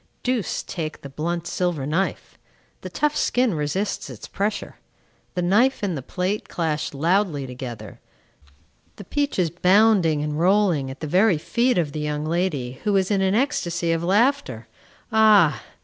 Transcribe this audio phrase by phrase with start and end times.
[0.23, 2.35] Deuce take the blunt silver knife!
[2.81, 4.77] The tough skin resists its pressure.
[5.35, 7.99] The knife and plate clash loudly together;
[8.95, 12.95] the peach is bounding and rolling at the very feet of the young lady, who
[12.97, 14.67] is in an ecstasy of laughter.
[15.11, 15.61] Ah!